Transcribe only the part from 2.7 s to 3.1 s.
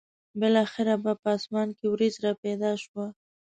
شوه.